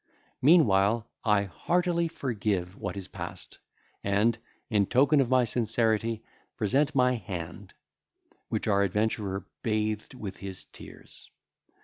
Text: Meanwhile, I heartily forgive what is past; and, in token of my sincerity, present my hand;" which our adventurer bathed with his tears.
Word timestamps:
Meanwhile, 0.41 1.07
I 1.23 1.43
heartily 1.43 2.07
forgive 2.07 2.75
what 2.75 2.97
is 2.97 3.07
past; 3.07 3.59
and, 4.03 4.35
in 4.67 4.87
token 4.87 5.21
of 5.21 5.29
my 5.29 5.43
sincerity, 5.43 6.23
present 6.57 6.95
my 6.95 7.13
hand;" 7.17 7.75
which 8.49 8.67
our 8.67 8.81
adventurer 8.81 9.45
bathed 9.61 10.15
with 10.15 10.37
his 10.37 10.65
tears. 10.73 11.29